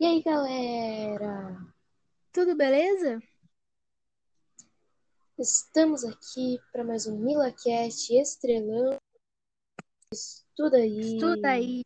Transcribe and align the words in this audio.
E 0.00 0.06
aí, 0.06 0.22
galera? 0.22 1.58
Tudo 2.32 2.56
beleza? 2.56 3.22
Estamos 5.38 6.04
aqui 6.04 6.58
para 6.72 6.82
mais 6.82 7.06
um 7.06 7.18
MilaCast 7.18 8.10
estrelando. 8.14 8.96
Estuda 10.10 10.78
aí. 10.78 11.00
Estuda 11.00 11.50
aí. 11.50 11.84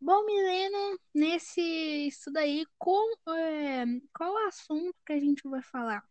Bom, 0.00 0.26
Milena, 0.26 0.98
nesse 1.14 1.60
estuda 2.08 2.40
aí, 2.40 2.66
com, 2.76 3.14
é, 3.36 3.84
qual 4.12 4.32
o 4.32 4.48
assunto 4.48 4.96
que 5.06 5.12
a 5.12 5.20
gente 5.20 5.48
vai 5.48 5.62
falar? 5.62 6.04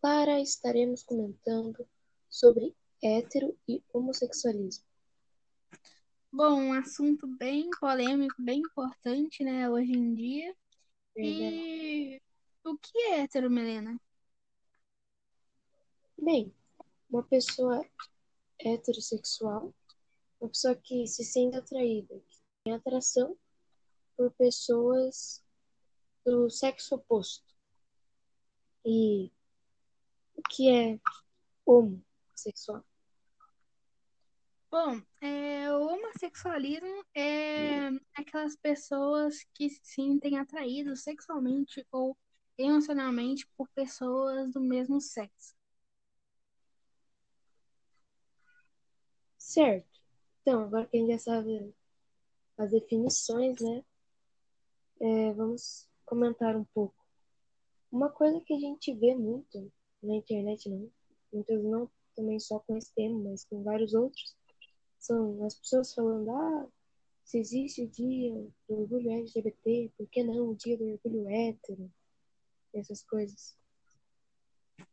Para 0.00 0.38
estaremos 0.40 1.02
comentando 1.02 1.84
sobre 2.30 2.72
hétero 3.02 3.58
e 3.66 3.82
homossexualismo. 3.92 4.93
Bom, 6.36 6.60
um 6.60 6.72
assunto 6.72 7.28
bem 7.28 7.70
polêmico, 7.78 8.34
bem 8.42 8.58
importante, 8.58 9.44
né, 9.44 9.70
hoje 9.70 9.92
em 9.92 10.12
dia. 10.16 10.52
E 11.16 12.20
o 12.64 12.76
que 12.76 12.98
é 12.98 13.20
hétero, 13.20 13.48
Milena? 13.48 13.96
Bem, 16.18 16.52
uma 17.08 17.22
pessoa 17.22 17.88
heterossexual, 18.58 19.72
uma 20.40 20.48
pessoa 20.48 20.74
que 20.74 21.06
se 21.06 21.24
sente 21.24 21.56
atraída, 21.56 22.20
que 22.28 22.38
tem 22.64 22.74
atração 22.74 23.38
por 24.16 24.32
pessoas 24.32 25.40
do 26.26 26.50
sexo 26.50 26.96
oposto. 26.96 27.54
E 28.84 29.30
o 30.34 30.42
que 30.50 30.68
é 30.68 30.98
homossexual? 31.64 32.84
Bom, 34.74 35.00
é, 35.20 35.72
o 35.72 35.86
homossexualismo 35.86 37.04
é 37.14 37.90
aquelas 38.12 38.56
pessoas 38.56 39.46
que 39.54 39.70
se 39.70 39.80
sentem 39.84 40.36
atraídas 40.36 41.04
sexualmente 41.04 41.86
ou 41.92 42.16
emocionalmente 42.58 43.46
por 43.56 43.68
pessoas 43.68 44.52
do 44.52 44.60
mesmo 44.60 45.00
sexo. 45.00 45.54
Certo. 49.38 50.00
Então, 50.42 50.64
agora 50.64 50.88
que 50.88 50.96
a 50.96 51.00
gente 51.00 51.12
já 51.12 51.18
sabe 51.20 51.72
as 52.58 52.72
definições, 52.72 53.60
né? 53.60 53.84
É, 55.00 55.32
vamos 55.34 55.88
comentar 56.04 56.56
um 56.56 56.64
pouco. 56.74 56.96
Uma 57.92 58.10
coisa 58.10 58.40
que 58.40 58.52
a 58.52 58.58
gente 58.58 58.92
vê 58.92 59.14
muito 59.14 59.72
na 60.02 60.16
internet, 60.16 60.68
não, 60.68 60.90
muitas 61.32 61.62
não 61.62 61.88
também 62.16 62.40
só 62.40 62.58
com 62.58 62.76
esse 62.76 62.92
tema, 62.92 63.30
mas 63.30 63.44
com 63.44 63.62
vários 63.62 63.94
outros, 63.94 64.34
são 65.04 65.44
as 65.44 65.54
pessoas 65.54 65.94
falando, 65.94 66.30
ah, 66.30 66.66
se 67.24 67.38
existe 67.38 67.82
o 67.82 67.88
dia 67.88 68.34
do 68.66 68.80
orgulho 68.80 69.10
LGBT, 69.10 69.92
por 69.96 70.08
que 70.08 70.22
não 70.22 70.50
o 70.50 70.56
dia 70.56 70.76
do 70.78 70.84
orgulho 70.84 71.28
hétero? 71.28 71.92
Essas 72.72 73.02
coisas. 73.02 73.56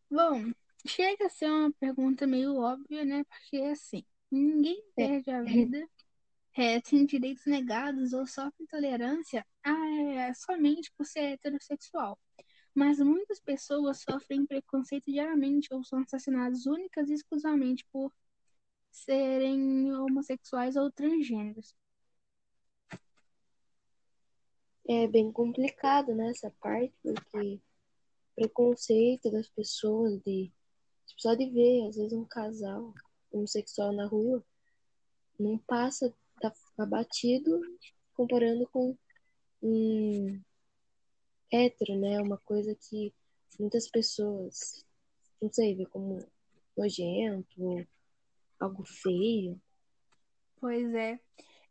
Bom, 0.09 0.51
chega 0.85 1.27
a 1.27 1.29
ser 1.29 1.49
uma 1.49 1.71
pergunta 1.71 2.27
meio 2.27 2.57
óbvia, 2.57 3.05
né? 3.05 3.23
Porque 3.23 3.57
assim, 3.65 4.03
ninguém 4.29 4.83
perde 4.95 5.31
a 5.31 5.41
vida, 5.41 5.87
é, 6.57 6.81
tem 6.81 7.05
direitos 7.05 7.45
negados 7.45 8.11
ou 8.11 8.27
sofre 8.27 8.63
intolerância 8.63 9.45
é, 9.65 10.33
somente 10.33 10.91
por 10.97 11.05
ser 11.05 11.33
heterossexual. 11.33 12.19
Mas 12.75 12.99
muitas 12.99 13.39
pessoas 13.39 14.01
sofrem 14.01 14.45
preconceito 14.45 15.05
diariamente 15.05 15.73
ou 15.73 15.83
são 15.83 15.99
assassinadas 15.99 16.65
únicas 16.65 17.09
e 17.09 17.13
exclusivamente 17.13 17.85
por 17.91 18.13
serem 18.91 19.93
homossexuais 19.93 20.75
ou 20.75 20.91
transgêneros. 20.91 21.75
É 24.87 25.07
bem 25.07 25.31
complicado 25.31 26.13
nessa 26.13 26.47
né, 26.49 26.53
parte, 26.59 26.93
porque 27.01 27.61
preconceito 28.35 29.31
das 29.31 29.47
pessoas 29.49 30.19
de 30.21 30.51
só 31.17 31.35
de 31.35 31.49
ver, 31.49 31.87
às 31.87 31.95
vezes, 31.95 32.13
um 32.13 32.25
casal 32.25 32.93
homossexual 33.31 33.91
na 33.91 34.07
rua 34.07 34.43
não 35.39 35.57
passa, 35.57 36.13
tá 36.39 36.51
abatido 36.77 37.59
comparando 38.13 38.67
com 38.69 38.97
um 39.61 40.41
hétero, 41.51 41.95
né? 41.99 42.19
Uma 42.21 42.37
coisa 42.39 42.75
que 42.75 43.13
muitas 43.59 43.87
pessoas, 43.89 44.85
não 45.41 45.51
sei, 45.51 45.75
vê 45.75 45.85
como 45.85 46.25
nojento, 46.75 47.85
algo 48.63 48.83
feio. 48.85 49.59
Pois 50.59 50.93
é. 50.93 51.19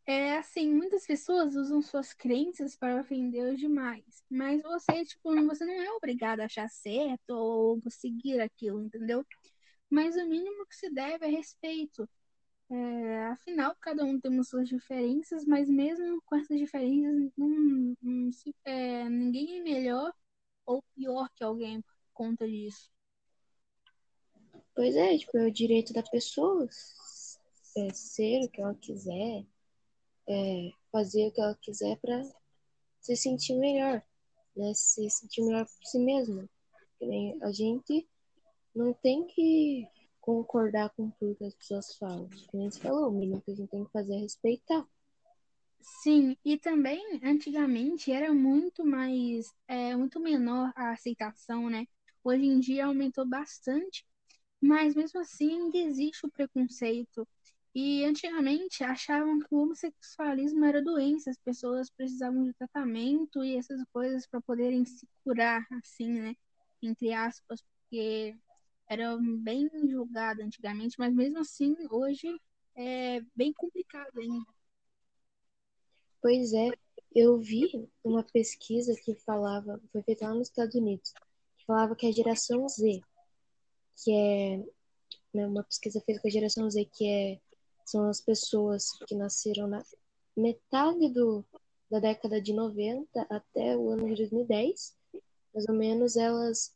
É 0.05 0.37
assim, 0.37 0.73
muitas 0.73 1.05
pessoas 1.05 1.55
usam 1.55 1.81
suas 1.81 2.13
crenças 2.13 2.75
para 2.75 2.99
ofender 3.01 3.53
os 3.53 3.59
demais. 3.59 4.23
Mas 4.29 4.61
você, 4.63 5.05
tipo, 5.05 5.33
você 5.47 5.65
não 5.65 5.81
é 5.81 5.91
obrigado 5.93 6.41
a 6.41 6.45
achar 6.45 6.69
certo 6.69 7.31
ou 7.31 7.81
seguir 7.89 8.41
aquilo, 8.41 8.81
entendeu? 8.83 9.25
Mas 9.89 10.15
o 10.15 10.27
mínimo 10.27 10.65
que 10.67 10.75
se 10.75 10.89
deve 10.91 11.25
é 11.25 11.29
respeito. 11.29 12.09
É, 12.69 13.25
afinal, 13.27 13.75
cada 13.81 14.05
um 14.05 14.19
temos 14.19 14.49
suas 14.49 14.69
diferenças, 14.69 15.45
mas 15.45 15.69
mesmo 15.69 16.21
com 16.25 16.35
essas 16.37 16.57
diferenças, 16.57 17.31
não, 17.37 17.95
não 18.01 18.31
se, 18.31 18.55
é, 18.65 19.09
ninguém 19.09 19.59
é 19.59 19.63
melhor 19.63 20.13
ou 20.65 20.83
pior 20.95 21.29
que 21.35 21.43
alguém 21.43 21.81
por 21.81 21.95
conta 22.13 22.47
disso. 22.47 22.89
Pois 24.75 24.95
é, 24.95 25.17
tipo, 25.17 25.37
é 25.37 25.47
o 25.47 25.51
direito 25.51 25.93
da 25.93 26.03
pessoa 26.03 26.67
é, 27.77 27.93
ser 27.93 28.45
o 28.45 28.49
que 28.49 28.61
ela 28.61 28.75
quiser, 28.75 29.45
é, 30.27 30.71
fazer 30.91 31.27
o 31.27 31.31
que 31.31 31.41
ela 31.41 31.55
quiser 31.61 31.97
para 31.97 32.21
se 33.01 33.15
sentir 33.15 33.55
melhor, 33.55 34.01
né? 34.55 34.73
Se 34.73 35.09
sentir 35.09 35.41
melhor 35.43 35.65
por 35.65 35.85
si 35.85 35.99
mesma. 35.99 36.49
A 37.41 37.51
gente 37.51 38.07
não 38.75 38.93
tem 38.93 39.25
que 39.25 39.87
concordar 40.19 40.89
com 40.91 41.09
tudo 41.11 41.35
que 41.35 41.45
as 41.45 41.55
pessoas 41.55 41.95
falam. 41.97 42.29
Como 42.47 42.71
você 42.71 42.79
falou, 42.79 43.09
o 43.09 43.11
mínimo 43.11 43.41
que 43.41 43.51
a 43.51 43.55
gente 43.55 43.69
tem 43.69 43.83
que 43.83 43.91
fazer 43.91 44.15
é 44.15 44.19
respeitar. 44.19 44.87
Sim, 46.03 46.37
e 46.45 46.59
também 46.59 47.19
antigamente 47.23 48.11
era 48.11 48.31
muito 48.31 48.85
mais, 48.85 49.51
é, 49.67 49.95
muito 49.95 50.19
menor 50.19 50.71
a 50.75 50.91
aceitação, 50.91 51.69
né? 51.69 51.87
Hoje 52.23 52.45
em 52.45 52.59
dia 52.59 52.85
aumentou 52.85 53.25
bastante, 53.27 54.05
mas 54.61 54.93
mesmo 54.95 55.19
assim 55.19 55.53
ainda 55.53 55.77
existe 55.77 56.25
o 56.25 56.31
preconceito 56.31 57.27
e 57.73 58.03
antigamente 58.03 58.83
achavam 58.83 59.39
que 59.39 59.47
o 59.49 59.59
homossexualismo 59.59 60.65
era 60.65 60.83
doença, 60.83 61.29
as 61.29 61.37
pessoas 61.37 61.89
precisavam 61.89 62.43
de 62.43 62.53
tratamento 62.53 63.43
e 63.43 63.55
essas 63.55 63.81
coisas 63.93 64.27
para 64.27 64.41
poderem 64.41 64.83
se 64.85 65.07
curar, 65.23 65.65
assim, 65.71 66.09
né? 66.09 66.35
Entre 66.81 67.13
aspas, 67.13 67.61
porque 67.61 68.35
era 68.87 69.17
bem 69.17 69.69
julgado 69.89 70.41
antigamente, 70.41 70.95
mas 70.99 71.13
mesmo 71.13 71.39
assim 71.39 71.75
hoje 71.89 72.27
é 72.75 73.21
bem 73.33 73.53
complicado 73.53 74.19
ainda. 74.19 74.45
Pois 76.21 76.53
é, 76.53 76.69
eu 77.15 77.39
vi 77.39 77.89
uma 78.03 78.23
pesquisa 78.23 78.93
que 79.03 79.15
falava, 79.15 79.81
foi 79.91 80.03
feita 80.03 80.27
lá 80.27 80.35
nos 80.35 80.49
Estados 80.49 80.75
Unidos, 80.75 81.13
que 81.57 81.65
falava 81.65 81.95
que 81.95 82.05
a 82.05 82.11
geração 82.11 82.67
Z, 82.67 83.01
que 84.03 84.11
é 84.11 84.57
né, 85.33 85.47
uma 85.47 85.63
pesquisa 85.63 86.01
feita 86.01 86.21
com 86.21 86.27
a 86.27 86.31
geração 86.31 86.69
Z, 86.69 86.85
que 86.93 87.07
é 87.07 87.39
são 87.85 88.07
as 88.07 88.21
pessoas 88.21 88.91
que 89.07 89.15
nasceram 89.15 89.67
na 89.67 89.83
metade 90.35 91.09
do, 91.09 91.43
da 91.89 91.99
década 91.99 92.41
de 92.41 92.53
90 92.53 93.27
até 93.29 93.75
o 93.75 93.89
ano 93.89 94.07
de 94.07 94.15
2010. 94.15 94.95
Mais 95.53 95.67
ou 95.67 95.75
menos 95.75 96.15
elas 96.15 96.73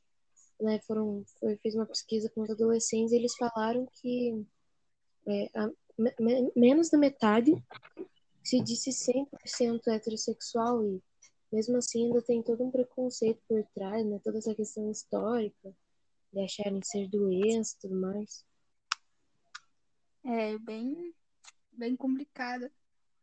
né, 0.59 0.79
foram 0.79 1.23
foi, 1.39 1.55
fez 1.57 1.75
uma 1.75 1.85
pesquisa 1.85 2.29
com 2.29 2.41
os 2.41 2.49
adolescentes 2.49 3.13
e 3.13 3.15
eles 3.15 3.35
falaram 3.35 3.87
que 4.01 4.45
é, 5.27 5.49
a, 5.55 5.69
me, 5.97 6.51
menos 6.55 6.89
da 6.89 6.97
metade 6.97 7.53
se 8.43 8.59
disse 8.59 8.91
100% 8.91 9.87
heterossexual 9.87 10.85
e 10.85 11.01
mesmo 11.51 11.77
assim 11.77 12.05
ainda 12.05 12.21
tem 12.21 12.43
todo 12.43 12.63
um 12.63 12.71
preconceito 12.71 13.41
por 13.47 13.63
trás, 13.73 14.05
né, 14.05 14.19
toda 14.23 14.39
essa 14.39 14.53
questão 14.53 14.91
histórica 14.91 15.73
de 16.35 16.43
acharem 16.43 16.81
ser 16.83 17.07
doença 17.09 17.75
e 17.75 17.79
tudo 17.81 17.99
mais 17.99 18.45
é 20.25 20.57
bem, 20.57 21.13
bem 21.71 21.95
complicada. 21.95 22.71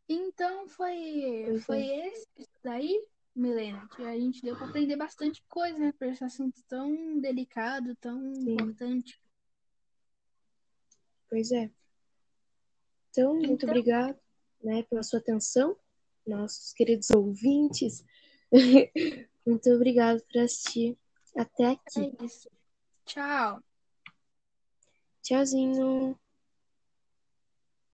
Então 0.07 0.67
foi, 0.69 1.59
foi 1.65 1.81
é. 1.81 2.07
esse 2.07 2.27
daí, 2.63 3.05
Milena, 3.35 3.87
que 3.95 4.03
a 4.03 4.17
gente 4.17 4.41
deu 4.41 4.55
para 4.55 4.67
aprender 4.67 4.95
bastante 4.95 5.43
coisa, 5.49 5.77
né? 5.77 5.93
Por 5.97 6.07
esse 6.07 6.23
assunto 6.23 6.61
tão 6.67 7.19
delicado, 7.19 7.95
tão 7.97 8.33
Sim. 8.35 8.53
importante. 8.53 9.19
Pois 11.29 11.51
é. 11.51 11.69
Então, 13.09 13.33
muito 13.33 13.51
então... 13.51 13.69
obrigado 13.69 14.17
né, 14.63 14.83
pela 14.83 15.03
sua 15.03 15.19
atenção, 15.19 15.77
nossos 16.25 16.73
queridos 16.73 17.09
ouvintes. 17.09 18.03
muito 19.45 19.69
obrigado 19.71 20.23
por 20.31 20.41
assistir 20.41 20.97
até 21.35 21.65
aqui. 21.65 22.15
É 22.19 22.25
isso. 22.25 22.49
Tchau. 23.05 23.61
Tchauzinho. 25.23 26.15